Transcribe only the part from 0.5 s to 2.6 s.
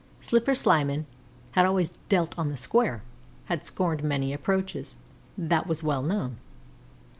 Slyman had always dealt on the